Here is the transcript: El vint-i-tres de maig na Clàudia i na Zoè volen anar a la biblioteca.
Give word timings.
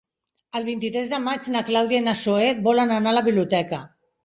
El 0.59 0.63
vint-i-tres 0.69 1.11
de 1.11 1.19
maig 1.25 1.51
na 1.57 1.61
Clàudia 1.69 2.01
i 2.05 2.07
na 2.07 2.17
Zoè 2.23 2.49
volen 2.71 2.97
anar 2.99 3.15
a 3.15 3.17
la 3.21 3.27
biblioteca. 3.31 3.85